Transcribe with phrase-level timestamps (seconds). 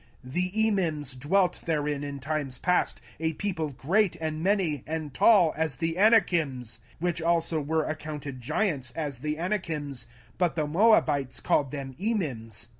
[0.25, 5.53] 05:002:010 The Emims dwelt therein in times past, a people great, and many, and tall,
[5.55, 10.07] as the Anakims; 05:002:011 Which also were accounted giants, as the Anakims;
[10.39, 12.65] but the Moabites called them Emims.